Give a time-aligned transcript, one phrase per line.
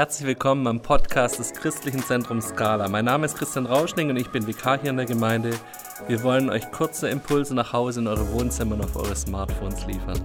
[0.00, 2.88] Herzlich willkommen am Podcast des Christlichen Zentrums Scala.
[2.88, 5.50] Mein Name ist Christian Rauschning und ich bin Vikar hier in der Gemeinde.
[6.08, 10.18] Wir wollen euch kurze Impulse nach Hause in eure Wohnzimmer und auf eure Smartphones liefern.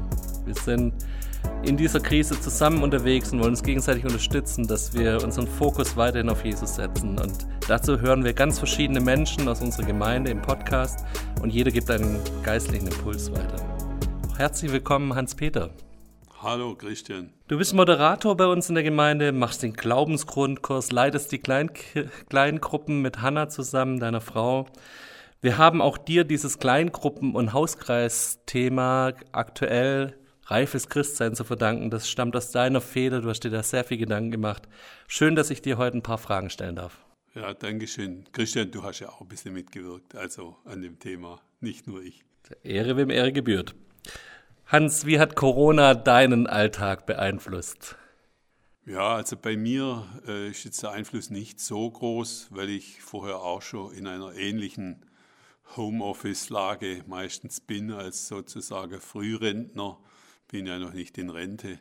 [0.45, 0.93] Wir sind
[1.63, 6.29] in dieser Krise zusammen unterwegs und wollen uns gegenseitig unterstützen, dass wir unseren Fokus weiterhin
[6.29, 7.19] auf Jesus setzen.
[7.19, 11.03] Und dazu hören wir ganz verschiedene Menschen aus unserer Gemeinde im Podcast
[11.41, 13.57] und jeder gibt einen geistlichen Impuls weiter.
[14.37, 15.69] Herzlich willkommen, Hans-Peter.
[16.45, 17.33] Hallo Christian.
[17.47, 21.71] Du bist Moderator bei uns in der Gemeinde, machst den Glaubensgrundkurs, leitest die Klein
[22.29, 24.67] Kleingruppen mit Hanna zusammen, deiner Frau.
[25.41, 31.89] Wir haben auch dir dieses Kleingruppen- und Hauskreisthema aktuell reifes Christsein zu verdanken.
[31.89, 34.67] Das stammt aus deiner Feder, du hast dir da sehr viel Gedanken gemacht.
[35.07, 37.03] Schön, dass ich dir heute ein paar Fragen stellen darf.
[37.33, 38.25] Ja, danke schön.
[38.33, 42.23] Christian, du hast ja auch ein bisschen mitgewirkt, also an dem Thema, nicht nur ich.
[42.61, 43.73] Ehre wem Ehre gebührt.
[44.67, 47.95] Hans, wie hat Corona deinen Alltag beeinflusst?
[48.85, 53.37] Ja, also bei mir äh, ist jetzt der Einfluss nicht so groß, weil ich vorher
[53.37, 55.05] auch schon in einer ähnlichen
[55.75, 59.99] Homeoffice-Lage meistens bin als sozusagen Frührentner,
[60.47, 61.79] bin ja noch nicht in Rente.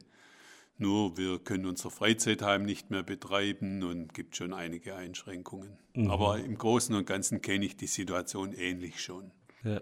[0.77, 5.79] Nur wir können unser Freizeitheim nicht mehr betreiben und gibt schon einige Einschränkungen.
[5.95, 6.11] Mhm.
[6.11, 9.31] Aber im Großen und Ganzen kenne ich die Situation ähnlich schon.
[9.63, 9.81] Ja.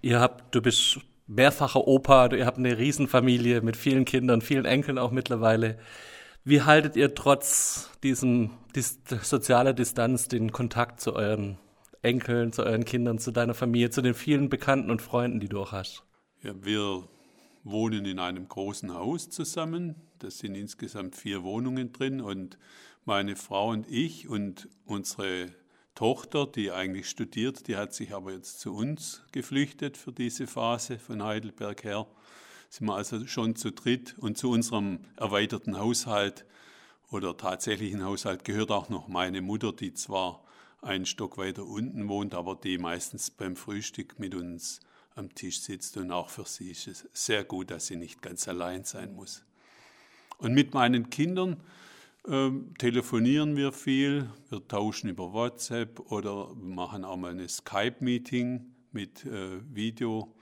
[0.00, 4.98] Ihr habt, du bist mehrfacher Opa, ihr habt eine Riesenfamilie mit vielen Kindern, vielen Enkeln
[4.98, 5.78] auch mittlerweile.
[6.42, 11.58] Wie haltet ihr trotz diesem dis, sozialer Distanz den Kontakt zu euren
[12.02, 15.60] Enkeln, zu euren Kindern, zu deiner Familie, zu den vielen Bekannten und Freunden, die du
[15.60, 16.04] auch hast?
[16.42, 17.04] Ja, wir
[17.64, 19.96] wohnen in einem großen Haus zusammen.
[20.18, 22.58] Das sind insgesamt vier Wohnungen drin und
[23.04, 25.46] meine Frau und ich und unsere
[25.98, 30.96] Tochter, die eigentlich studiert, die hat sich aber jetzt zu uns geflüchtet für diese Phase
[30.96, 32.06] von Heidelberg her.
[32.68, 36.44] Sind wir also schon zu dritt und zu unserem erweiterten Haushalt
[37.10, 40.44] oder tatsächlichen Haushalt gehört auch noch meine Mutter, die zwar
[40.82, 44.78] einen Stock weiter unten wohnt, aber die meistens beim Frühstück mit uns
[45.16, 48.46] am Tisch sitzt und auch für sie ist es sehr gut, dass sie nicht ganz
[48.46, 49.42] allein sein muss.
[50.38, 51.56] Und mit meinen Kindern
[52.28, 59.24] ähm, telefonieren wir viel, wir tauschen über WhatsApp oder machen auch mal ein Skype-Meeting mit
[59.24, 60.34] äh, Video.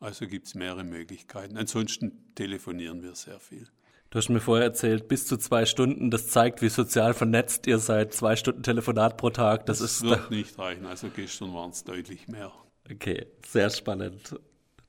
[0.00, 1.56] Also gibt es mehrere Möglichkeiten.
[1.56, 3.66] Ansonsten telefonieren wir sehr viel.
[4.10, 6.10] Du hast mir vorher erzählt, bis zu zwei Stunden.
[6.10, 8.14] Das zeigt, wie sozial vernetzt ihr seid.
[8.14, 9.66] Zwei Stunden Telefonat pro Tag.
[9.66, 10.86] Das, das ist wird da nicht reichen.
[10.86, 12.52] Also gestern waren es deutlich mehr.
[12.90, 14.40] Okay, sehr spannend.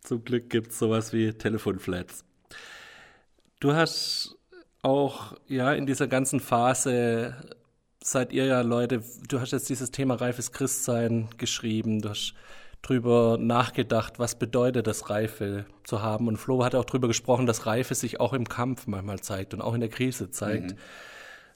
[0.01, 2.23] Zum Glück gibt es sowas wie Telefonflats.
[3.59, 4.38] Du hast
[4.81, 7.35] auch ja in dieser ganzen Phase
[8.01, 12.33] seid ihr ja Leute, du hast jetzt dieses Thema reifes Christsein geschrieben, du hast
[12.81, 17.65] drüber nachgedacht, was bedeutet das Reife zu haben und Flo hat auch drüber gesprochen, dass
[17.65, 20.71] Reife sich auch im Kampf manchmal zeigt und auch in der Krise zeigt.
[20.71, 20.77] Mhm.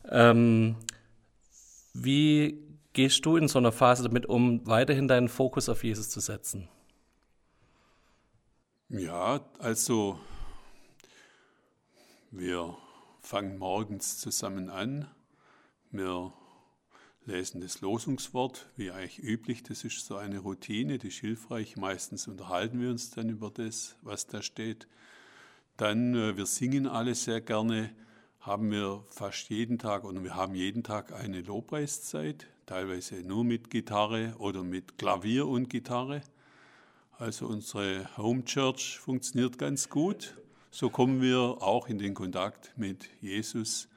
[0.10, 0.76] Ähm,
[1.94, 2.62] wie
[2.92, 6.68] gehst du in so einer Phase damit um, weiterhin deinen Fokus auf Jesus zu setzen?
[8.90, 10.20] Ja, also
[12.32, 12.76] wir
[13.24, 15.08] fangen morgens zusammen an.
[15.92, 16.34] Wir
[17.26, 19.64] lesen das Losungswort, wie eigentlich üblich.
[19.64, 21.78] Das ist so eine Routine, die ist hilfreich.
[21.78, 24.88] Meistens unterhalten wir uns dann über das, was da steht.
[25.78, 27.96] Dann, äh, wir singen alle sehr gerne,
[28.42, 33.70] haben wir fast jeden Tag oder wir haben jeden Tag eine Lobpreiszeit, teilweise nur mit
[33.70, 36.22] Gitarre oder mit Klavier und Gitarre.
[37.18, 40.36] Also unsere Home Church funktioniert ganz gut
[40.74, 43.88] so kommen wir auch in den Kontakt mit Jesus.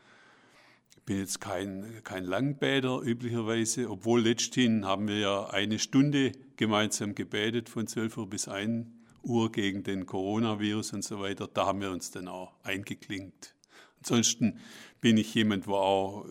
[0.94, 7.14] Ich bin jetzt kein, kein Langbäder üblicherweise, obwohl letzthin haben wir ja eine Stunde gemeinsam
[7.14, 8.88] gebetet von 12 Uhr bis 1
[9.22, 11.48] Uhr gegen den Coronavirus und so weiter.
[11.48, 13.54] Da haben wir uns dann auch eingeklinkt.
[14.00, 14.60] Ansonsten
[15.00, 16.26] bin ich jemand, wo auch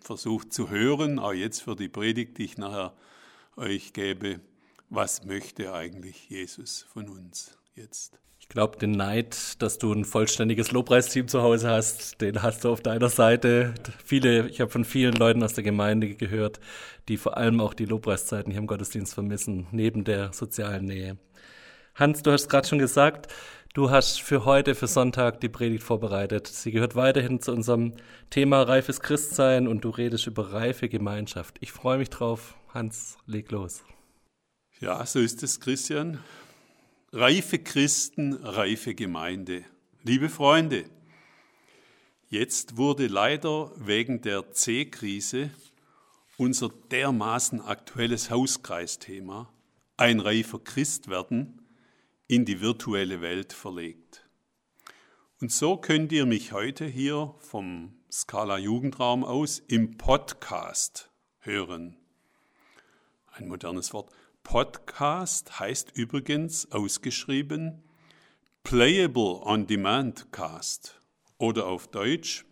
[0.00, 2.94] versucht zu hören, auch jetzt für die Predigt, die ich nachher
[3.56, 4.40] euch gebe,
[4.90, 8.20] was möchte eigentlich Jesus von uns jetzt?
[8.48, 12.70] Ich glaube, den Neid, dass du ein vollständiges Lobpreisteam zu Hause hast, den hast du
[12.70, 13.74] auf deiner Seite.
[14.04, 16.60] Viele, ich habe von vielen Leuten aus der Gemeinde gehört,
[17.08, 21.18] die vor allem auch die Lobpreiszeiten hier im Gottesdienst vermissen, neben der sozialen Nähe.
[21.96, 23.32] Hans, du hast gerade schon gesagt,
[23.74, 26.46] du hast für heute, für Sonntag die Predigt vorbereitet.
[26.46, 27.94] Sie gehört weiterhin zu unserem
[28.30, 31.56] Thema reifes Christsein und du redest über reife Gemeinschaft.
[31.60, 32.56] Ich freue mich drauf.
[32.72, 33.82] Hans, leg los.
[34.78, 36.20] Ja, so ist es, Christian.
[37.12, 39.64] Reife Christen, reife Gemeinde.
[40.02, 40.90] Liebe Freunde,
[42.28, 45.50] jetzt wurde leider wegen der C-Krise
[46.36, 49.48] unser dermaßen aktuelles Hauskreisthema,
[49.96, 51.62] ein reifer Christ werden,
[52.26, 54.26] in die virtuelle Welt verlegt.
[55.40, 61.08] Und so könnt ihr mich heute hier vom Skala Jugendraum aus, im Podcast
[61.38, 61.96] hören.
[63.30, 64.12] Ein modernes Wort.
[64.46, 67.82] Podcast heißt übrigens ausgeschrieben
[68.62, 71.00] Playable on Demand Cast
[71.36, 72.44] oder auf Deutsch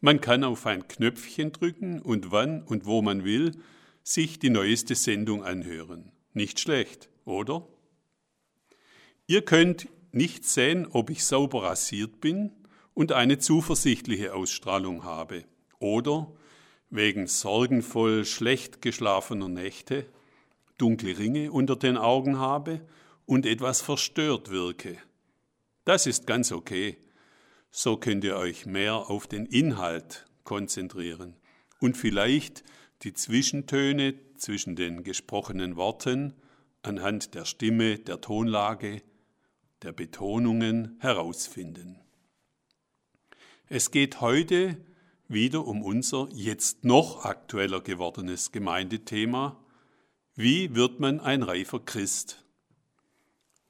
[0.00, 3.56] man kann auf ein Knöpfchen drücken und wann und wo man will
[4.02, 6.12] sich die neueste Sendung anhören.
[6.34, 7.66] Nicht schlecht, oder?
[9.26, 12.50] Ihr könnt nicht sehen, ob ich sauber rasiert bin
[12.92, 15.44] und eine zuversichtliche Ausstrahlung habe
[15.78, 16.30] oder
[16.90, 20.04] wegen sorgenvoll schlecht geschlafener Nächte
[20.80, 22.80] dunkle Ringe unter den Augen habe
[23.26, 24.98] und etwas verstört wirke.
[25.84, 26.98] Das ist ganz okay.
[27.70, 31.36] So könnt ihr euch mehr auf den Inhalt konzentrieren
[31.80, 32.64] und vielleicht
[33.02, 36.34] die Zwischentöne zwischen den gesprochenen Worten
[36.82, 39.02] anhand der Stimme, der Tonlage,
[39.82, 41.98] der Betonungen herausfinden.
[43.68, 44.76] Es geht heute
[45.28, 49.59] wieder um unser jetzt noch aktueller gewordenes Gemeindethema.
[50.42, 52.42] Wie wird man ein reifer Christ?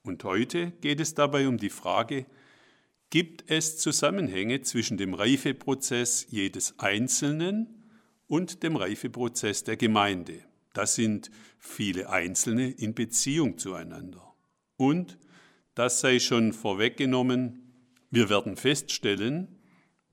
[0.04, 2.26] Und heute geht es dabei um die Frage,
[3.10, 7.90] gibt es Zusammenhänge zwischen dem Reifeprozess jedes Einzelnen
[8.28, 10.44] und dem Reifeprozess der Gemeinde.
[10.72, 14.32] Das sind viele Einzelne in Beziehung zueinander.
[14.76, 15.18] Und,
[15.74, 17.74] das sei schon vorweggenommen,
[18.12, 19.58] wir werden feststellen,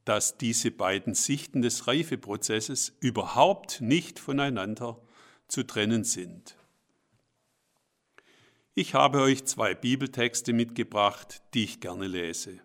[0.05, 4.99] dass diese beiden Sichten des Reifeprozesses überhaupt nicht voneinander
[5.47, 6.55] zu trennen sind.
[8.73, 12.59] Ich habe euch zwei Bibeltexte mitgebracht, die ich gerne lese.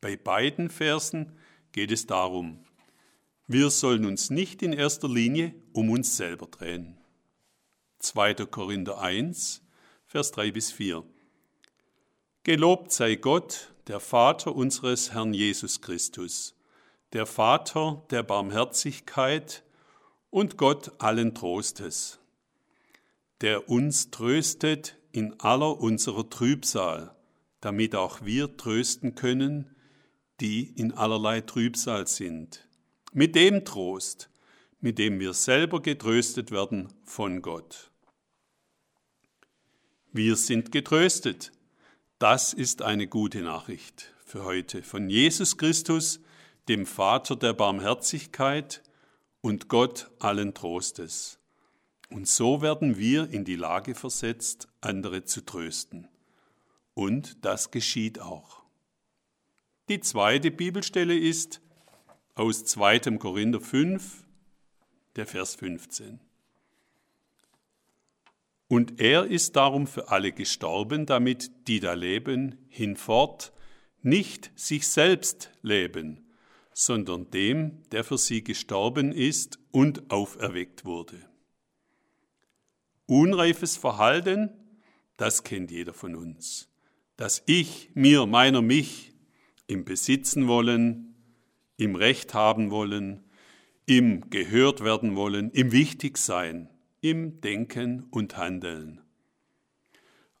[0.00, 1.38] Bei beiden Versen
[1.72, 2.64] geht es darum,
[3.46, 6.96] wir sollen uns nicht in erster Linie um uns selber drehen.
[7.98, 8.34] 2.
[8.46, 9.62] Korinther 1,
[10.06, 11.04] Vers 3 bis 4.
[12.42, 16.54] Gelobt sei Gott, der Vater unseres Herrn Jesus Christus,
[17.12, 19.62] der Vater der Barmherzigkeit
[20.34, 22.18] und Gott allen Trostes,
[23.40, 27.14] der uns tröstet in aller unserer Trübsal,
[27.60, 29.76] damit auch wir trösten können,
[30.40, 32.66] die in allerlei Trübsal sind,
[33.12, 34.28] mit dem Trost,
[34.80, 37.92] mit dem wir selber getröstet werden von Gott.
[40.10, 41.52] Wir sind getröstet.
[42.18, 46.18] Das ist eine gute Nachricht für heute von Jesus Christus,
[46.66, 48.82] dem Vater der Barmherzigkeit
[49.44, 51.38] und Gott allen Trostes.
[52.08, 56.08] Und so werden wir in die Lage versetzt, andere zu trösten.
[56.94, 58.62] Und das geschieht auch.
[59.90, 61.60] Die zweite Bibelstelle ist
[62.34, 63.18] aus 2.
[63.18, 64.24] Korinther 5,
[65.16, 66.20] der Vers 15.
[68.66, 73.52] Und er ist darum für alle gestorben, damit die da leben, hinfort
[74.00, 76.23] nicht sich selbst leben,
[76.74, 81.16] sondern dem, der für sie gestorben ist und auferweckt wurde.
[83.06, 84.50] Unreifes Verhalten,
[85.16, 86.68] das kennt jeder von uns.
[87.16, 89.12] Das Ich, mir, meiner, mich,
[89.68, 91.14] im Besitzen wollen,
[91.76, 93.24] im Recht haben wollen,
[93.86, 96.68] im gehört werden wollen, im Wichtigsein,
[97.00, 99.00] im Denken und Handeln.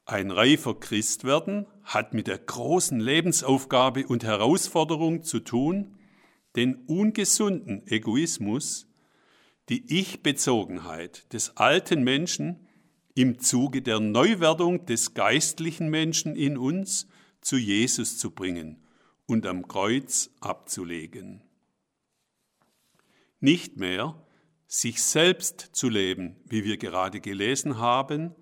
[0.04, 5.96] Ein reifer Christ werden hat mit der großen Lebensaufgabe und Herausforderung zu tun,
[6.56, 8.86] den ungesunden Egoismus,
[9.68, 12.66] die Ich-Bezogenheit des alten Menschen
[13.14, 17.06] im Zuge der Neuwerdung des geistlichen Menschen in uns
[17.40, 18.82] zu Jesus zu bringen
[19.26, 21.42] und am Kreuz abzulegen.
[23.40, 24.20] Nicht mehr
[24.66, 28.34] sich selbst zu leben, wie wir gerade gelesen haben,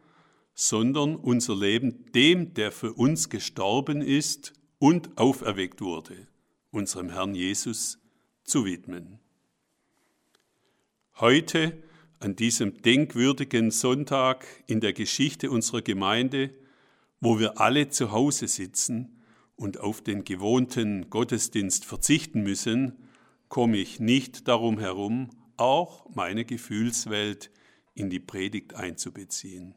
[0.54, 6.28] sondern unser Leben dem, der für uns gestorben ist und auferweckt wurde,
[6.70, 7.98] unserem Herrn Jesus,
[8.44, 9.18] zu widmen.
[11.16, 11.82] Heute,
[12.20, 16.54] an diesem denkwürdigen Sonntag in der Geschichte unserer Gemeinde,
[17.20, 19.18] wo wir alle zu Hause sitzen,
[19.54, 23.08] und auf den gewohnten Gottesdienst verzichten müssen,
[23.48, 27.50] komme ich nicht darum herum, auch meine Gefühlswelt
[27.94, 29.74] in die Predigt einzubeziehen.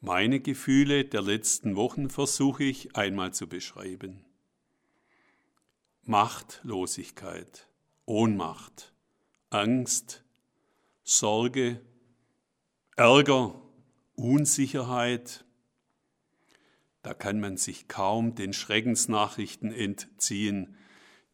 [0.00, 4.24] Meine Gefühle der letzten Wochen versuche ich einmal zu beschreiben.
[6.08, 7.68] Machtlosigkeit,
[8.06, 8.94] Ohnmacht,
[9.50, 10.24] Angst,
[11.04, 11.82] Sorge,
[12.96, 13.60] Ärger,
[14.14, 15.44] Unsicherheit,
[17.02, 20.78] da kann man sich kaum den Schreckensnachrichten entziehen.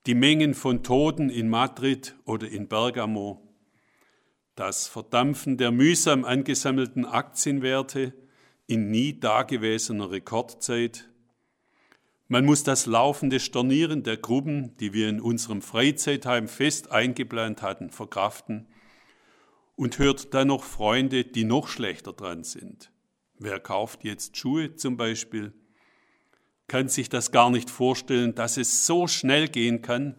[0.07, 3.47] Die Mengen von Toten in Madrid oder in Bergamo,
[4.57, 8.13] das Verdampfen der mühsam angesammelten Aktienwerte
[8.67, 11.09] in nie dagewesener Rekordzeit,
[12.27, 17.91] Man muss das laufende Stornieren der Gruppen, die wir in unserem Freizeitheim fest eingeplant hatten,
[17.91, 18.67] verkraften
[19.77, 22.91] und hört dann noch Freunde, die noch schlechter dran sind.
[23.39, 25.53] Wer kauft jetzt Schuhe zum Beispiel?
[26.67, 30.17] Kann sich das gar nicht vorstellen, dass es so schnell gehen kann,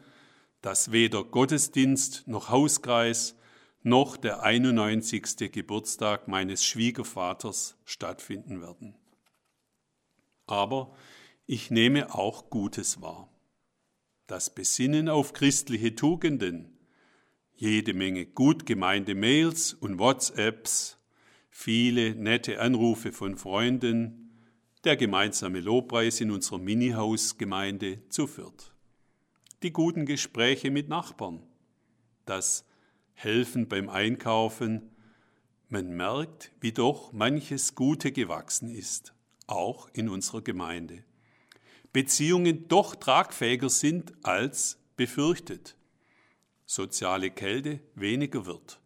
[0.61, 3.35] dass weder Gottesdienst noch Hauskreis
[3.81, 5.51] noch der 91.
[5.51, 8.95] Geburtstag meines Schwiegervaters stattfinden werden.
[10.45, 10.95] Aber
[11.47, 13.29] ich nehme auch Gutes wahr.
[14.27, 16.77] Das Besinnen auf christliche Tugenden,
[17.53, 20.97] jede Menge gut gemeinte Mails und WhatsApps,
[21.49, 24.31] viele nette Anrufe von Freunden,
[24.83, 28.73] der gemeinsame Lobpreis in unserer Mini-Hausgemeinde zu Fürth,
[29.61, 31.43] die guten Gespräche mit Nachbarn,
[32.25, 32.65] das
[33.13, 34.91] Helfen beim Einkaufen,
[35.69, 39.13] man merkt, wie doch manches Gute gewachsen ist,
[39.47, 41.03] auch in unserer Gemeinde.
[41.95, 45.77] Beziehungen doch tragfähiger sind als befürchtet.
[46.65, 48.81] Soziale Kälte weniger wird.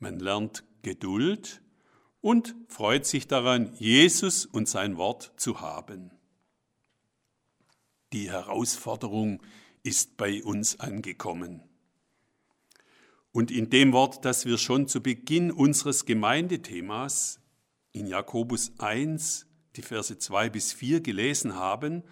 [0.00, 1.62] Man lernt Geduld
[2.20, 6.10] und freut sich daran, Jesus und sein Wort zu haben.
[8.12, 9.42] Die Herausforderung
[9.82, 11.62] ist bei uns angekommen.
[13.32, 17.40] Und in dem Wort, das wir schon zu Beginn unseres Gemeindethemas
[17.92, 22.02] in Jakobus 1 die Verse 2 bis 4 gelesen haben,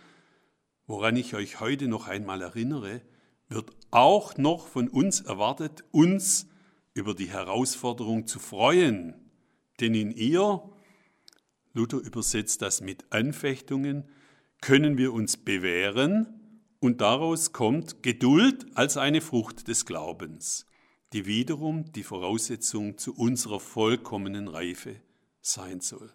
[0.86, 3.02] woran ich euch heute noch einmal erinnere,
[3.48, 6.48] wird auch noch von uns erwartet, uns
[6.94, 9.14] über die Herausforderung zu freuen.
[9.80, 10.62] Denn in ihr,
[11.72, 14.08] Luther übersetzt das mit Anfechtungen,
[14.60, 20.66] können wir uns bewähren und daraus kommt Geduld als eine Frucht des Glaubens,
[21.12, 24.96] die wiederum die Voraussetzung zu unserer vollkommenen Reife
[25.40, 26.12] sein soll.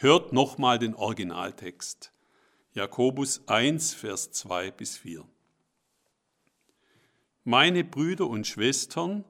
[0.00, 2.12] Hört nochmal den Originaltext.
[2.72, 5.24] Jakobus 1, Vers 2 bis 4.
[7.42, 9.24] Meine Brüder und Schwestern,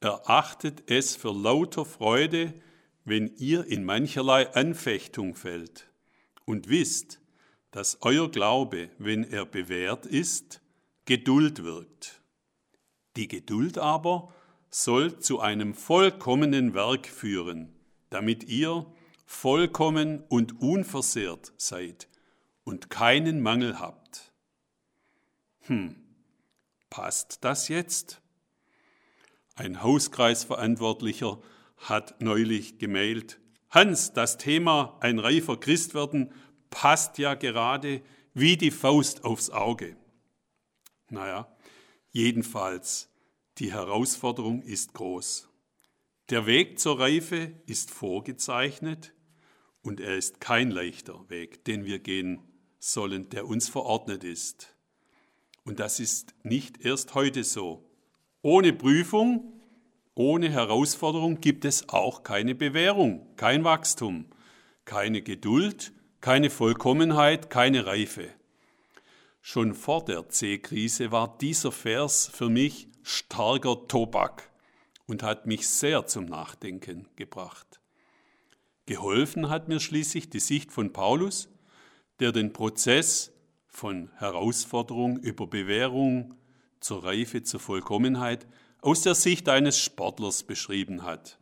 [0.00, 2.54] erachtet es für lauter Freude,
[3.04, 5.90] wenn ihr in mancherlei Anfechtung fällt
[6.46, 7.20] und wisst,
[7.70, 10.62] dass euer Glaube, wenn er bewährt ist,
[11.04, 12.22] Geduld wirkt.
[13.16, 14.32] Die Geduld aber
[14.70, 17.74] soll zu einem vollkommenen Werk führen,
[18.08, 18.86] damit ihr,
[19.28, 22.08] vollkommen und unversehrt seid
[22.64, 24.32] und keinen Mangel habt.
[25.66, 26.02] Hm,
[26.88, 28.22] passt das jetzt?
[29.54, 31.38] Ein Hauskreisverantwortlicher
[31.76, 36.32] hat neulich gemailt, Hans, das Thema ein reifer Christ werden
[36.70, 38.00] passt ja gerade
[38.32, 39.94] wie die Faust aufs Auge.
[41.10, 41.54] Naja,
[42.12, 43.10] jedenfalls,
[43.58, 45.50] die Herausforderung ist groß.
[46.30, 49.12] Der Weg zur Reife ist vorgezeichnet,
[49.88, 52.40] und er ist kein leichter Weg, den wir gehen
[52.78, 54.76] sollen, der uns verordnet ist.
[55.64, 57.88] Und das ist nicht erst heute so.
[58.42, 59.62] Ohne Prüfung,
[60.14, 64.26] ohne Herausforderung gibt es auch keine Bewährung, kein Wachstum,
[64.84, 68.28] keine Geduld, keine Vollkommenheit, keine Reife.
[69.40, 74.50] Schon vor der C-Krise war dieser Vers für mich starker Tobak
[75.06, 77.80] und hat mich sehr zum Nachdenken gebracht.
[78.88, 81.50] Geholfen hat mir schließlich die Sicht von Paulus,
[82.20, 83.32] der den Prozess
[83.66, 86.32] von Herausforderung über Bewährung
[86.80, 88.46] zur Reife, zur Vollkommenheit
[88.80, 91.38] aus der Sicht eines Sportlers beschrieben hat.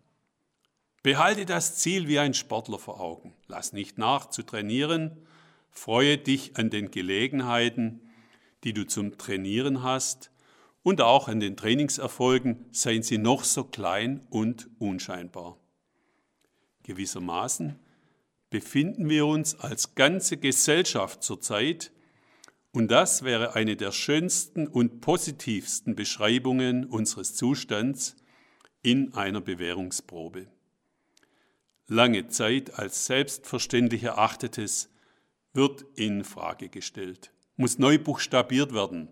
[1.04, 3.32] Behalte das Ziel wie ein Sportler vor Augen.
[3.46, 5.16] Lass nicht nach zu trainieren.
[5.70, 8.10] Freue dich an den Gelegenheiten,
[8.64, 10.32] die du zum Trainieren hast
[10.82, 15.60] und auch an den Trainingserfolgen, seien sie noch so klein und unscheinbar.
[16.86, 17.78] Gewissermaßen
[18.48, 21.92] befinden wir uns als ganze Gesellschaft zurzeit,
[22.72, 28.16] und das wäre eine der schönsten und positivsten Beschreibungen unseres Zustands
[28.82, 30.46] in einer Bewährungsprobe.
[31.88, 34.90] Lange Zeit als selbstverständlich erachtetes
[35.54, 39.08] wird in Frage gestellt, muss neu buchstabiert werden.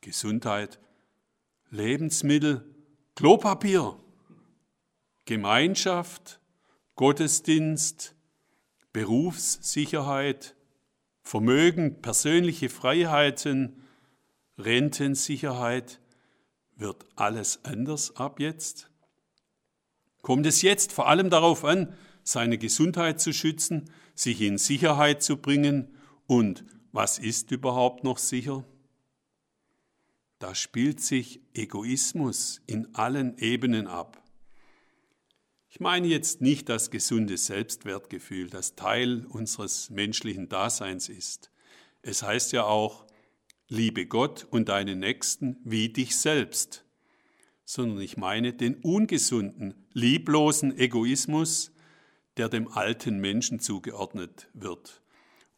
[0.00, 0.80] Gesundheit,
[1.70, 2.64] Lebensmittel,
[3.14, 3.96] Klopapier,
[5.24, 6.40] Gemeinschaft,
[6.96, 8.14] Gottesdienst,
[8.92, 10.54] Berufssicherheit,
[11.22, 13.82] Vermögen, persönliche Freiheiten,
[14.58, 16.00] Rentensicherheit.
[16.76, 18.90] Wird alles anders ab jetzt?
[20.22, 25.36] Kommt es jetzt vor allem darauf an, seine Gesundheit zu schützen, sich in Sicherheit zu
[25.36, 25.96] bringen
[26.26, 28.64] und was ist überhaupt noch sicher?
[30.38, 34.23] Da spielt sich Egoismus in allen Ebenen ab.
[35.74, 41.50] Ich meine jetzt nicht das gesunde Selbstwertgefühl, das Teil unseres menschlichen Daseins ist.
[42.00, 43.04] Es heißt ja auch,
[43.66, 46.84] liebe Gott und deinen Nächsten wie dich selbst,
[47.64, 51.72] sondern ich meine den ungesunden, lieblosen Egoismus,
[52.36, 55.02] der dem alten Menschen zugeordnet wird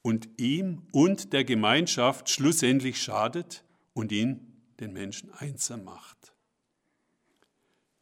[0.00, 6.32] und ihm und der Gemeinschaft schlussendlich schadet und ihn, den Menschen, einsam macht.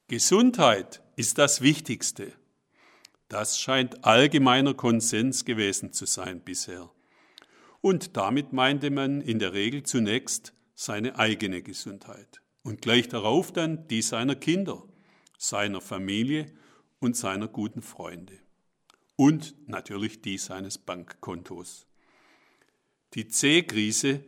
[0.06, 2.34] Gesundheit ist das Wichtigste.
[3.28, 6.90] Das scheint allgemeiner Konsens gewesen zu sein bisher.
[7.80, 13.88] Und damit meinte man in der Regel zunächst seine eigene Gesundheit und gleich darauf dann
[13.88, 14.82] die seiner Kinder,
[15.38, 16.52] seiner Familie
[17.00, 18.38] und seiner guten Freunde
[19.16, 21.86] und natürlich die seines Bankkontos.
[23.14, 24.22] Die C-Krise,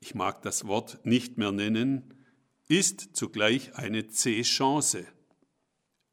[0.00, 2.12] ich mag das Wort nicht mehr nennen,
[2.68, 5.06] ist zugleich eine C-Chance.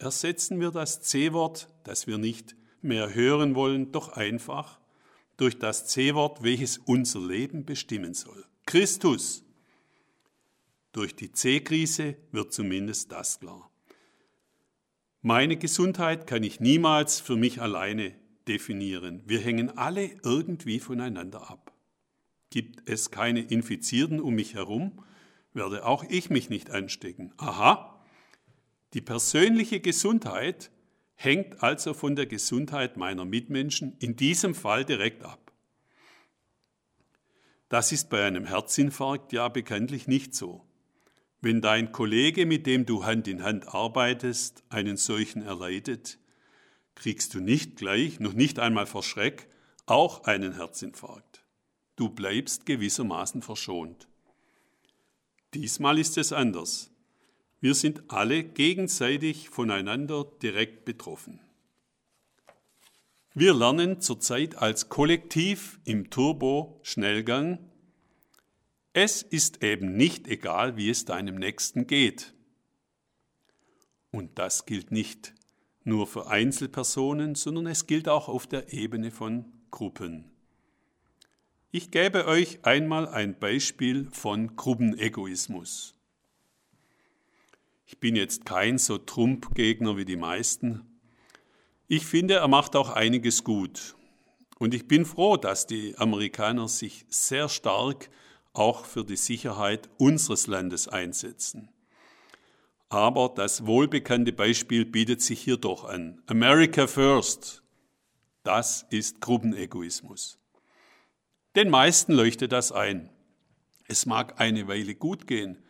[0.02, 4.80] Ersetzen wir das C-Wort, das wir nicht mehr hören wollen, doch einfach
[5.38, 8.44] durch das C-Wort, welches unser Leben bestimmen soll.
[8.66, 9.44] Christus.
[10.92, 13.70] Durch die C-Krise wird zumindest das klar.
[15.22, 18.16] Meine Gesundheit kann ich niemals für mich alleine
[18.48, 19.22] definieren.
[19.28, 21.74] Wir hängen alle irgendwie voneinander ab.
[22.50, 25.04] Gibt es keine Infizierten um mich herum,
[25.54, 27.34] werde auch ich mich nicht anstecken.
[27.38, 27.91] Aha,
[28.94, 30.72] die persönliche Gesundheit
[31.16, 35.52] hängt also von der Gesundheit meiner Mitmenschen, in diesem Fall direkt ab.
[37.70, 40.66] Das ist bei einem Herzinfarkt ja bekanntlich nicht so.
[41.40, 46.20] Wenn dein Kollege, mit dem du Hand in Hand arbeitest, einen solchen erleidet,
[46.96, 49.48] kriegst du nicht gleich, noch nicht einmal vor Schreck,
[49.86, 51.44] auch einen Herzinfarkt.
[51.96, 54.08] Du bleibst gewissermaßen verschont.
[55.54, 56.91] Diesmal ist es anders.
[57.62, 61.40] Wir sind alle gegenseitig voneinander direkt betroffen.
[63.34, 67.60] Wir lernen zurzeit als Kollektiv im Turbo-Schnellgang,
[68.94, 72.34] es ist eben nicht egal, wie es deinem Nächsten geht.
[74.12, 75.34] Und das gilt nicht
[75.86, 80.30] nur für Einzelpersonen, sondern es gilt auch auf der Ebene von Gruppen.
[81.72, 85.94] Ich gebe euch einmal ein Beispiel von Gruppenegoismus.
[87.92, 90.86] Ich bin jetzt kein so Trump-Gegner wie die meisten.
[91.90, 93.96] Ich finde, er macht auch einiges gut.
[94.60, 98.10] Und ich bin froh, dass die Amerikaner sich sehr stark
[98.54, 101.68] auch für die Sicherheit unseres Landes einsetzen.
[102.88, 106.22] Aber das wohlbekannte Beispiel bietet sich hier doch an.
[106.28, 107.62] America First.
[108.44, 110.40] Das ist Gruppenegoismus.
[111.58, 113.10] Den meisten leuchtet das ein.
[113.90, 115.62] Es mag eine Weile gut gehen,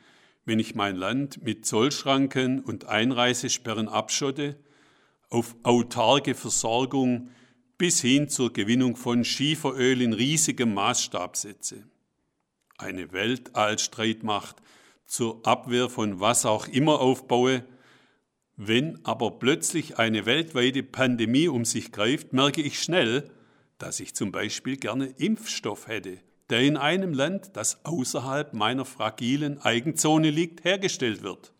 [0.45, 4.57] wenn ich mein Land mit Zollschranken und Einreisesperren abschotte,
[5.29, 7.29] auf autarke Versorgung
[7.77, 11.83] bis hin zur Gewinnung von Schieferöl in riesigem Maßstab setze.
[12.77, 14.57] Eine Weltallstreitmacht
[15.05, 17.63] zur Abwehr von was auch immer aufbaue,
[18.55, 23.31] wenn aber plötzlich eine weltweite Pandemie um sich greift, merke ich schnell,
[23.77, 26.19] dass ich zum Beispiel gerne Impfstoff hätte,
[26.51, 31.53] der in einem Land, das außerhalb meiner fragilen Eigenzone liegt, hergestellt wird.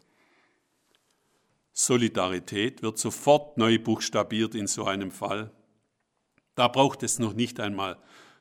[1.72, 5.52] Solidarität wird sofort neu buchstabiert in so einem Fall.
[6.56, 7.98] Da braucht es noch nicht einmal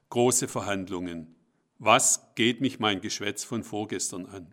[0.08, 1.36] große Verhandlungen.
[1.78, 4.52] Was geht mich mein Geschwätz von vorgestern an?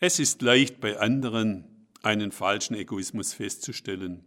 [0.00, 4.24] Es ist leicht bei anderen einen falschen Egoismus festzustellen,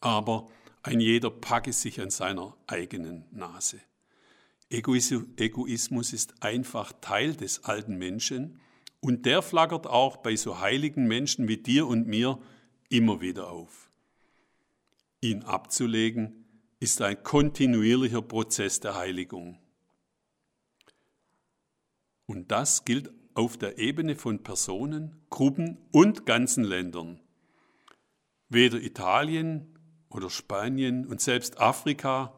[0.00, 0.48] aber
[0.82, 3.80] ein jeder packe sich an seiner eigenen Nase.
[4.70, 8.60] Egoismus ist einfach Teil des alten Menschen
[9.00, 12.38] und der flackert auch bei so heiligen Menschen wie dir und mir
[12.90, 13.88] immer wieder auf.
[15.20, 16.44] Ihn abzulegen
[16.80, 19.58] ist ein kontinuierlicher Prozess der Heiligung.
[22.26, 27.20] Und das gilt auf der Ebene von Personen, Gruppen und ganzen Ländern.
[28.48, 29.78] Weder Italien
[30.10, 32.37] oder Spanien und selbst Afrika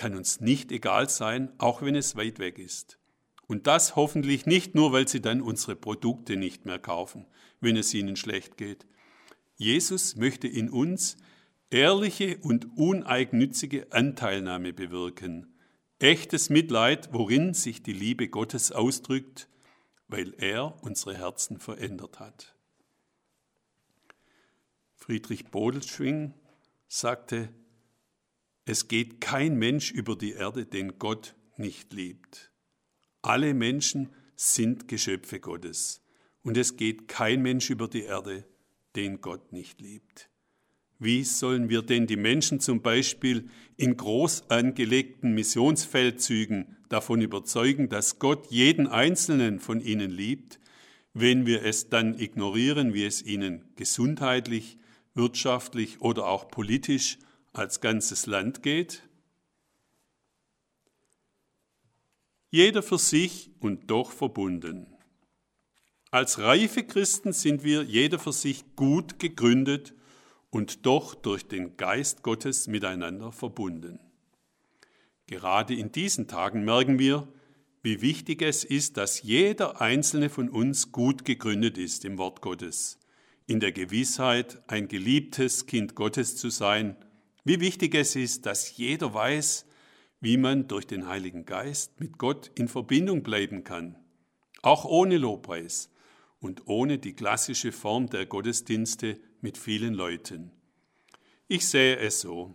[0.00, 2.98] kann uns nicht egal sein, auch wenn es weit weg ist.
[3.46, 7.26] Und das hoffentlich nicht nur, weil sie dann unsere Produkte nicht mehr kaufen,
[7.60, 8.86] wenn es ihnen schlecht geht.
[9.56, 11.18] Jesus möchte in uns
[11.68, 15.52] ehrliche und uneigennützige Anteilnahme bewirken,
[15.98, 19.50] echtes Mitleid, worin sich die Liebe Gottes ausdrückt,
[20.08, 22.54] weil er unsere Herzen verändert hat.
[24.94, 26.32] Friedrich Bodelschwing
[26.88, 27.50] sagte,
[28.70, 32.52] es geht kein Mensch über die Erde, den Gott nicht liebt.
[33.20, 36.04] Alle Menschen sind Geschöpfe Gottes.
[36.44, 38.44] Und es geht kein Mensch über die Erde,
[38.94, 40.30] den Gott nicht liebt.
[41.00, 48.20] Wie sollen wir denn die Menschen zum Beispiel in groß angelegten Missionsfeldzügen davon überzeugen, dass
[48.20, 50.60] Gott jeden einzelnen von ihnen liebt,
[51.12, 54.78] wenn wir es dann ignorieren, wie es ihnen gesundheitlich,
[55.14, 57.18] wirtschaftlich oder auch politisch
[57.52, 59.02] als ganzes Land geht?
[62.50, 64.86] Jeder für sich und doch verbunden.
[66.10, 69.94] Als reife Christen sind wir jeder für sich gut gegründet
[70.50, 74.00] und doch durch den Geist Gottes miteinander verbunden.
[75.26, 77.28] Gerade in diesen Tagen merken wir,
[77.82, 82.98] wie wichtig es ist, dass jeder einzelne von uns gut gegründet ist im Wort Gottes,
[83.46, 86.96] in der Gewissheit, ein geliebtes Kind Gottes zu sein,
[87.44, 89.66] wie wichtig es ist, dass jeder weiß,
[90.20, 93.96] wie man durch den Heiligen Geist mit Gott in Verbindung bleiben kann,
[94.62, 95.90] auch ohne Lobpreis
[96.40, 100.50] und ohne die klassische Form der Gottesdienste mit vielen Leuten.
[101.48, 102.54] Ich sehe es so.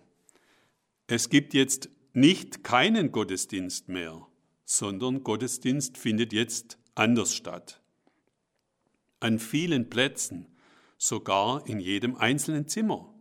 [1.08, 4.28] Es gibt jetzt nicht keinen Gottesdienst mehr,
[4.64, 7.82] sondern Gottesdienst findet jetzt anders statt.
[9.20, 10.48] An vielen Plätzen,
[10.98, 13.15] sogar in jedem einzelnen Zimmer.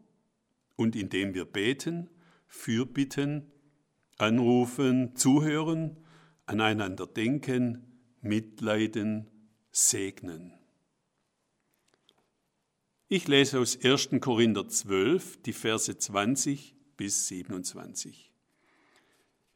[0.77, 2.11] Und indem wir beten,
[2.47, 3.51] fürbitten,
[4.19, 5.97] anrufen, zuhören,
[6.47, 9.31] aneinander denken, mitleiden,
[9.71, 10.53] segnen.
[13.09, 14.21] Ich lese aus 1.
[14.21, 18.33] Korinther 12 die Verse 20 bis 27.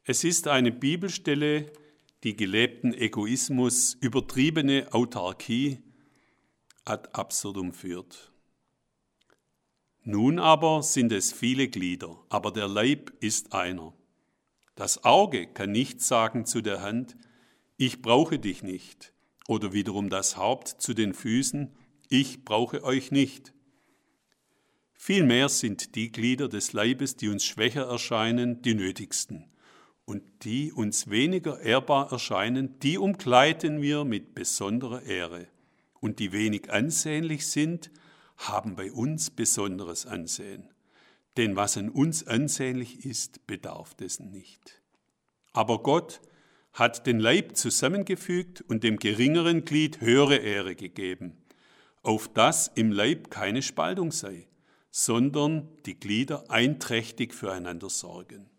[0.03, 1.71] Es ist eine Bibelstelle,
[2.23, 5.79] die gelebten Egoismus, übertriebene Autarkie
[6.85, 8.31] ad absurdum führt.
[10.11, 13.93] Nun aber sind es viele Glieder, aber der Leib ist einer.
[14.73, 17.15] Das Auge kann nicht sagen zu der Hand,
[17.77, 19.13] ich brauche dich nicht,
[19.47, 21.75] oder wiederum das Haupt zu den Füßen,
[22.09, 23.53] ich brauche euch nicht.
[24.93, 29.45] Vielmehr sind die Glieder des Leibes, die uns schwächer erscheinen, die nötigsten,
[30.05, 35.45] und die uns weniger ehrbar erscheinen, die umkleiden wir mit besonderer Ehre,
[35.99, 37.91] und die wenig ansehnlich sind,
[38.39, 40.67] haben bei uns besonderes Ansehen
[41.39, 44.81] denn was an uns ansehnlich ist, bedarf dessen nicht.
[45.53, 46.19] Aber Gott
[46.73, 51.37] hat den Leib zusammengefügt und dem geringeren Glied höhere Ehre gegeben,
[52.03, 54.49] auf dass im Leib keine Spaltung sei,
[54.91, 58.49] sondern die Glieder einträchtig füreinander sorgen.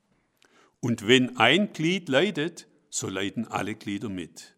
[0.81, 4.57] Und wenn ein Glied leidet, so leiden alle Glieder mit.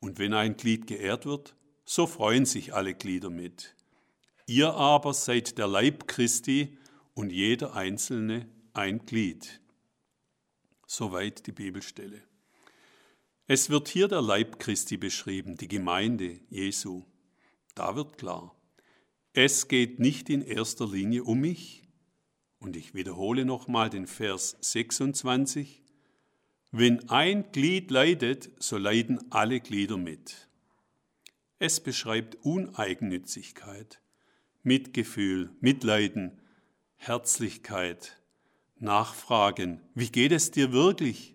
[0.00, 3.76] Und wenn ein Glied geehrt wird, so freuen sich alle Glieder mit.
[4.50, 6.76] Ihr aber seid der Leib Christi
[7.14, 9.60] und jeder einzelne ein Glied.
[10.88, 12.20] Soweit die Bibelstelle.
[13.46, 17.04] Es wird hier der Leib Christi beschrieben, die Gemeinde Jesu.
[17.76, 18.52] Da wird klar,
[19.34, 21.84] es geht nicht in erster Linie um mich.
[22.58, 25.84] Und ich wiederhole nochmal den Vers 26.
[26.72, 30.48] Wenn ein Glied leidet, so leiden alle Glieder mit.
[31.60, 34.00] Es beschreibt Uneigennützigkeit,
[34.62, 36.40] Mitgefühl, Mitleiden,
[36.96, 38.20] Herzlichkeit,
[38.78, 41.34] Nachfragen, wie geht es dir wirklich?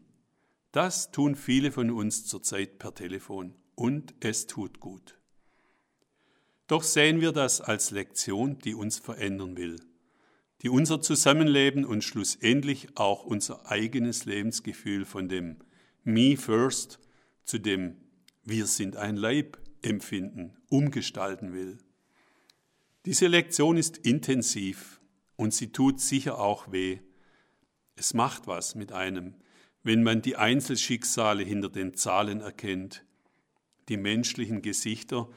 [0.72, 5.18] Das tun viele von uns zurzeit per Telefon und es tut gut.
[6.68, 9.80] Doch sehen wir das als Lektion, die uns verändern will,
[10.62, 15.58] die unser Zusammenleben und schlussendlich auch unser eigenes Lebensgefühl von dem
[16.04, 17.00] Me First
[17.44, 17.98] zu dem
[18.44, 21.78] Wir sind ein Leib empfinden, umgestalten will.
[23.06, 25.00] Diese Lektion ist intensiv
[25.36, 27.00] und sie tut sicher auch weh.
[27.96, 29.36] Es macht was mit einem,
[29.84, 33.06] wenn man die Einzelschicksale hinter den Zahlen erkennt,
[33.90, 35.30] die menschlichen Gesichter,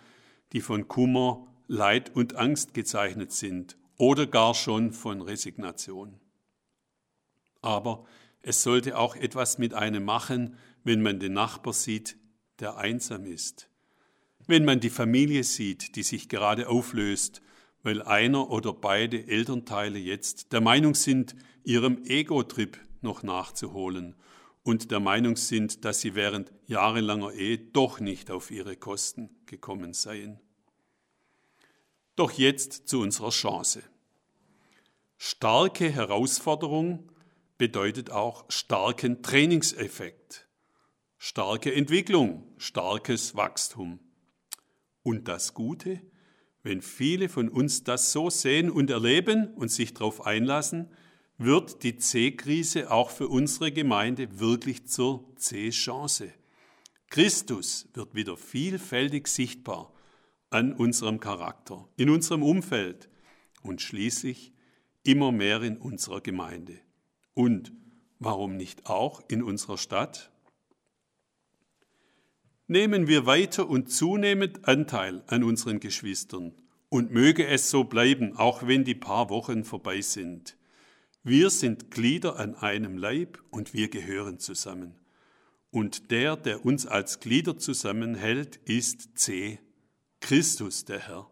[0.54, 6.18] die von Kummer, Leid und Angst gezeichnet sind oder gar schon von Resignation.
[7.60, 8.06] Aber
[8.40, 12.16] es sollte auch etwas mit einem machen, wenn man den Nachbar sieht,
[12.60, 13.68] der einsam ist,
[14.46, 17.42] wenn man die Familie sieht, die sich gerade auflöst
[17.82, 24.16] weil einer oder beide Elternteile jetzt der Meinung sind, ihrem Ego-Trip noch nachzuholen
[24.62, 29.94] und der Meinung sind, dass sie während jahrelanger Ehe doch nicht auf ihre Kosten gekommen
[29.94, 30.40] seien.
[32.16, 33.82] Doch jetzt zu unserer Chance.
[35.16, 37.10] Starke Herausforderung
[37.58, 40.48] bedeutet auch starken Trainingseffekt,
[41.16, 44.00] starke Entwicklung, starkes Wachstum.
[45.02, 46.02] Und das Gute,
[46.62, 50.88] wenn viele von uns das so sehen und erleben und sich darauf einlassen,
[51.38, 56.32] wird die C-Krise auch für unsere Gemeinde wirklich zur C-Chance.
[57.10, 59.92] Christus wird wieder vielfältig sichtbar
[60.50, 63.08] an unserem Charakter, in unserem Umfeld
[63.62, 64.52] und schließlich
[65.04, 66.80] immer mehr in unserer Gemeinde.
[67.34, 67.72] Und
[68.18, 70.32] warum nicht auch in unserer Stadt?
[72.70, 76.52] Nehmen wir weiter und zunehmend Anteil an unseren Geschwistern
[76.90, 80.58] und möge es so bleiben, auch wenn die paar Wochen vorbei sind.
[81.22, 84.94] Wir sind Glieder an einem Leib und wir gehören zusammen.
[85.70, 89.60] Und der, der uns als Glieder zusammenhält, ist C,
[90.20, 91.30] Christus der Herr.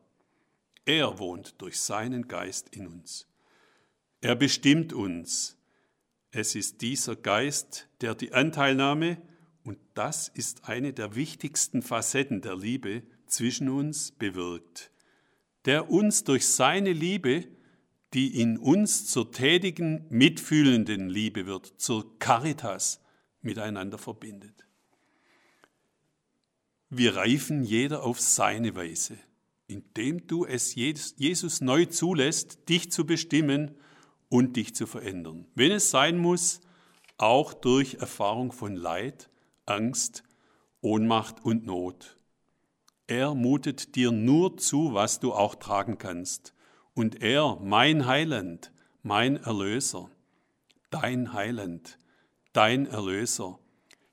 [0.86, 3.28] Er wohnt durch seinen Geist in uns.
[4.22, 5.58] Er bestimmt uns.
[6.30, 9.18] Es ist dieser Geist, der die Anteilnahme,
[9.66, 14.90] und das ist eine der wichtigsten Facetten der Liebe zwischen uns bewirkt
[15.66, 17.44] der uns durch seine Liebe,
[18.14, 23.00] die in uns zur tätigen, mitfühlenden Liebe wird, zur Caritas
[23.42, 24.66] miteinander verbindet.
[26.88, 29.18] Wir reifen jeder auf seine Weise,
[29.66, 33.74] indem du es Jesus neu zulässt, dich zu bestimmen
[34.28, 35.48] und dich zu verändern.
[35.56, 36.60] Wenn es sein muss,
[37.18, 39.28] auch durch Erfahrung von Leid,
[39.66, 40.22] Angst,
[40.80, 42.18] Ohnmacht und Not.
[43.08, 46.54] Er mutet dir nur zu, was du auch tragen kannst.
[46.94, 50.10] Und er, mein Heiland, mein Erlöser,
[50.90, 51.98] dein Heiland,
[52.52, 53.58] dein Erlöser,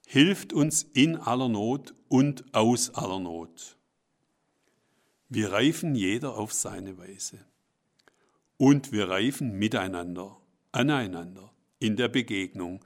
[0.06, 3.78] hilft uns in aller Not und aus aller Not.
[5.30, 7.40] Wir reifen jeder auf seine Weise.
[8.58, 10.38] Und wir reifen miteinander,
[10.72, 12.84] aneinander, in der Begegnung,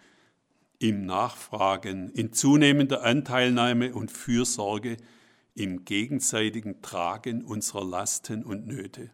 [0.80, 4.98] im Nachfragen, in zunehmender Anteilnahme und Fürsorge,
[5.56, 9.10] im gegenseitigen Tragen unserer Lasten und Nöte.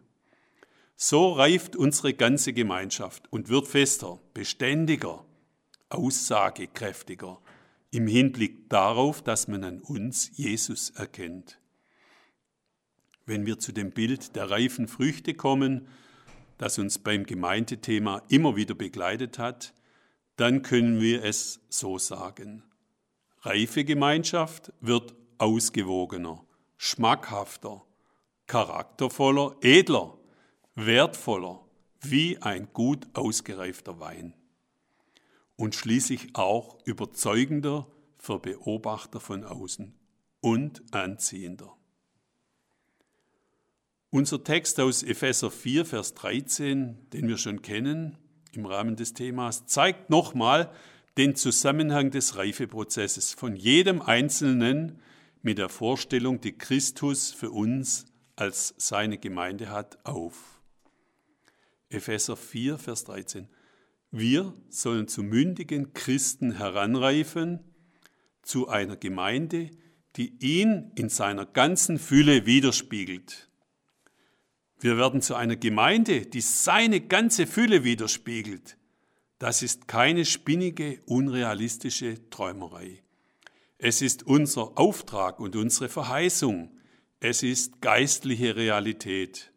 [0.96, 5.24] So reift unsere ganze Gemeinschaft und wird fester, beständiger,
[5.88, 7.40] aussagekräftiger
[7.90, 11.60] im Hinblick darauf, dass man an uns Jesus erkennt.
[13.24, 15.88] Wenn wir zu dem Bild der reifen Früchte kommen,
[16.58, 19.74] das uns beim Gemeindethema immer wieder begleitet hat,
[20.36, 22.62] dann können wir es so sagen.
[23.42, 26.44] Reife Gemeinschaft wird ausgewogener,
[26.76, 27.84] schmackhafter,
[28.46, 30.16] charaktervoller, edler,
[30.74, 31.60] wertvoller,
[32.00, 34.34] wie ein gut ausgereifter Wein.
[35.56, 37.86] Und schließlich auch überzeugender
[38.18, 39.94] für Beobachter von außen
[40.40, 41.76] und anziehender.
[44.10, 48.18] Unser Text aus Epheser 4, Vers 13, den wir schon kennen
[48.56, 50.70] im Rahmen des Themas, zeigt nochmal
[51.16, 55.00] den Zusammenhang des Reifeprozesses von jedem Einzelnen
[55.42, 60.60] mit der Vorstellung, die Christus für uns als seine Gemeinde hat, auf.
[61.90, 63.48] Epheser 4, Vers 13.
[64.10, 67.60] Wir sollen zu mündigen Christen heranreifen,
[68.42, 69.70] zu einer Gemeinde,
[70.16, 73.48] die ihn in seiner ganzen Fülle widerspiegelt.
[74.84, 78.76] Wir werden zu einer Gemeinde, die seine ganze Fülle widerspiegelt.
[79.38, 83.02] Das ist keine spinnige, unrealistische Träumerei.
[83.78, 86.70] Es ist unser Auftrag und unsere Verheißung.
[87.18, 89.54] Es ist geistliche Realität.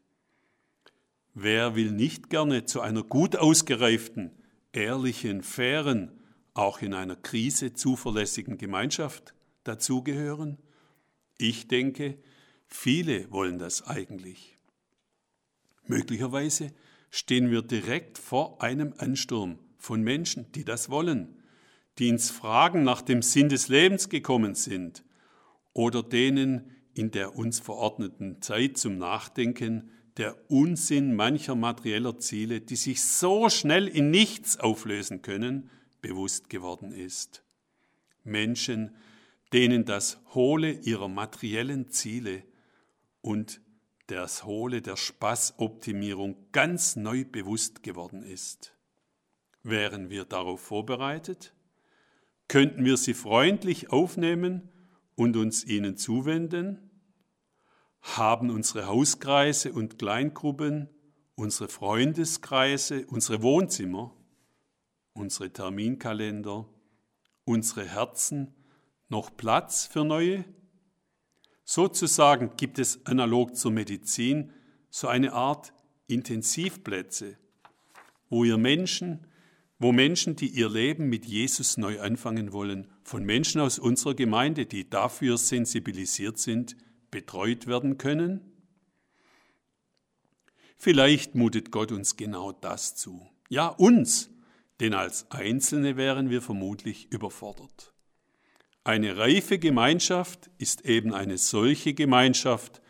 [1.34, 4.32] Wer will nicht gerne zu einer gut ausgereiften,
[4.72, 6.22] ehrlichen, fairen,
[6.54, 9.34] auch in einer Krise zuverlässigen Gemeinschaft
[9.66, 10.58] dazugehören?
[11.38, 12.18] Ich denke,
[12.70, 14.57] viele wollen das eigentlich.
[15.88, 16.72] Möglicherweise
[17.10, 21.38] stehen wir direkt vor einem Ansturm von Menschen, die das wollen
[22.00, 25.04] die ins Fragen nach dem Sinn des Lebens gekommen sind
[25.74, 32.76] oder denen in der uns verordneten Zeit zum Nachdenken der Unsinn mancher materieller Ziele, die
[32.76, 35.70] sich so schnell in nichts auflösen können,
[36.02, 37.44] bewusst geworden ist.
[38.24, 38.96] Menschen,
[39.54, 42.44] denen das Hohle ihrer materiellen Ziele
[43.22, 43.62] und
[44.08, 48.74] das Hohle der Spaßoptimierung ganz neu bewusst geworden ist.
[49.64, 51.54] Wären wir darauf vorbereitet?
[52.48, 54.70] Könnten wir sie freundlich aufnehmen
[55.16, 56.90] und uns ihnen zuwenden?
[58.02, 60.90] Haben unsere Hauskreise und Kleingruppen,
[61.36, 64.16] unsere Freundeskreise, unsere Wohnzimmer,
[65.12, 66.70] unsere Terminkalender,
[67.44, 68.56] unsere Herzen
[69.10, 70.46] noch Platz für neue?
[71.70, 74.52] Sozusagen gibt es analog zur Medizin
[74.90, 75.74] so eine Art
[76.08, 77.38] Intensivplätze,
[78.30, 79.28] wo ihr Menschen
[79.80, 84.66] wo Menschen, die ihr Leben mit Jesus neu anfangen wollen, von Menschen aus unserer Gemeinde,
[84.66, 86.76] die dafür sensibilisiert sind,
[87.12, 88.42] betreut werden können?
[90.78, 93.28] Vielleicht mutet Gott uns genau das zu.
[93.50, 94.32] Ja, uns,
[94.80, 97.94] denn als Einzelne wären wir vermutlich überfordert.
[98.88, 102.82] Eine reife Gemeinschaft ist eben eine solche Gemeinschaft,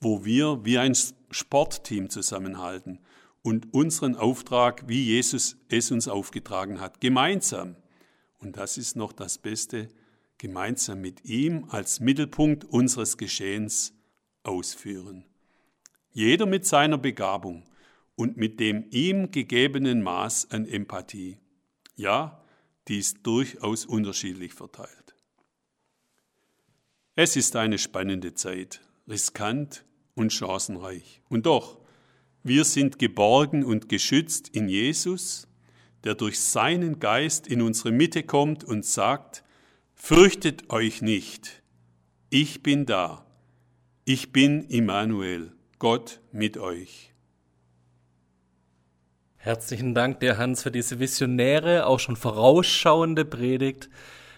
[0.00, 0.96] wo wir wie ein
[1.30, 2.98] Sportteam zusammenhalten
[3.42, 7.76] und unseren Auftrag, wie Jesus es uns aufgetragen hat, gemeinsam.
[8.40, 9.90] Und das ist noch das Beste,
[10.38, 13.94] gemeinsam mit ihm als Mittelpunkt unseres Geschehens
[14.42, 15.24] ausführen.
[16.10, 17.62] Jeder mit seiner Begabung
[18.16, 21.38] und mit dem ihm gegebenen Maß an Empathie.
[21.94, 22.42] Ja,
[22.88, 25.13] die ist durchaus unterschiedlich verteilt.
[27.16, 31.22] Es ist eine spannende Zeit, riskant und chancenreich.
[31.28, 31.78] Und doch,
[32.42, 35.46] wir sind geborgen und geschützt in Jesus,
[36.02, 39.44] der durch seinen Geist in unsere Mitte kommt und sagt,
[39.94, 41.62] Fürchtet euch nicht,
[42.30, 43.24] ich bin da,
[44.04, 47.14] ich bin Immanuel, Gott mit euch.
[49.36, 53.88] Herzlichen Dank dir, Hans, für diese visionäre, auch schon vorausschauende Predigt.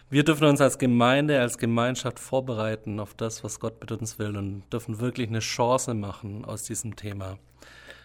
[0.09, 4.37] Wir dürfen uns als Gemeinde, als Gemeinschaft vorbereiten auf das, was Gott mit uns will
[4.37, 7.41] und dürfen wirklich eine Chance machen aus diesem Thema.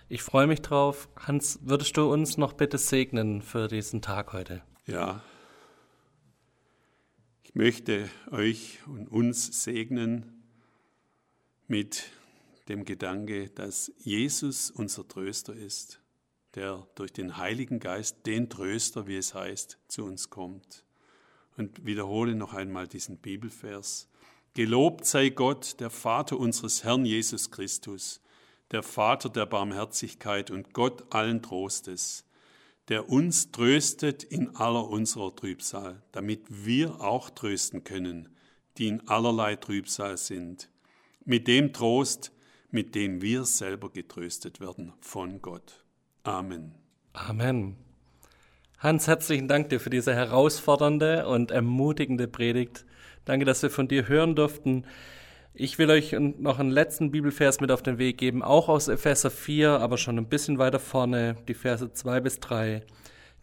[0.09, 1.09] Ich freue mich drauf.
[1.15, 4.63] Hans, würdest du uns noch bitte segnen für diesen Tag heute?
[4.87, 5.21] Ja.
[7.43, 10.41] Ich möchte euch und uns segnen
[11.67, 12.05] mit
[12.67, 16.01] dem Gedanke, dass Jesus unser Tröster ist,
[16.55, 20.83] der durch den Heiligen Geist, den Tröster, wie es heißt, zu uns kommt.
[21.57, 24.07] Und wiederhole noch einmal diesen Bibelvers.
[24.53, 28.21] Gelobt sei Gott, der Vater unseres Herrn Jesus Christus
[28.71, 32.25] der Vater der Barmherzigkeit und Gott allen Trostes,
[32.87, 38.29] der uns tröstet in aller unserer Trübsal, damit wir auch trösten können,
[38.77, 40.69] die in allerlei Trübsal sind,
[41.25, 42.31] mit dem Trost,
[42.69, 45.83] mit dem wir selber getröstet werden von Gott.
[46.23, 46.75] Amen.
[47.13, 47.90] Amen.
[48.81, 52.83] Hans, herzlichen Dank dir für diese herausfordernde und ermutigende Predigt.
[53.25, 54.85] Danke, dass wir von dir hören durften.
[55.53, 59.29] Ich will euch noch einen letzten Bibelvers mit auf den Weg geben, auch aus Epheser
[59.29, 62.81] 4, aber schon ein bisschen weiter vorne, die Verse 2 bis 3.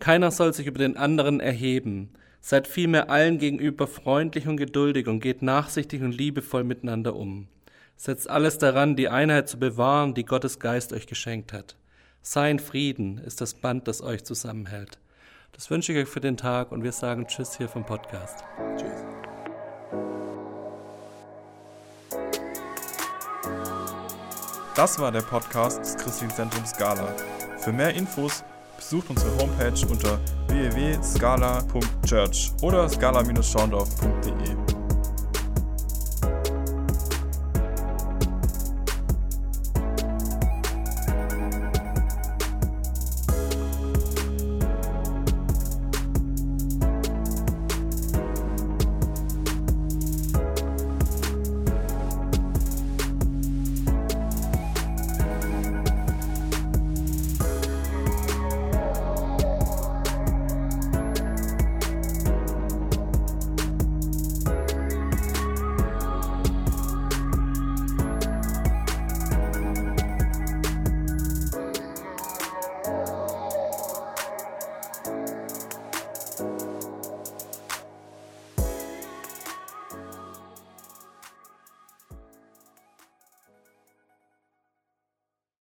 [0.00, 2.10] Keiner soll sich über den anderen erheben.
[2.40, 7.46] Seid vielmehr allen gegenüber freundlich und geduldig und geht nachsichtig und liebevoll miteinander um.
[7.96, 11.76] Setzt alles daran, die Einheit zu bewahren, die Gottes Geist euch geschenkt hat.
[12.22, 14.98] Sein Frieden ist das Band, das euch zusammenhält.
[15.58, 18.44] Das wünsche ich euch für den Tag und wir sagen Tschüss hier vom Podcast.
[18.76, 18.92] Tschüss.
[24.76, 27.12] Das war der Podcast des Christlichen Zentrums Scala.
[27.58, 28.44] Für mehr Infos
[28.76, 34.67] besucht unsere Homepage unter www.scala.church oder scala-schaundorf.de.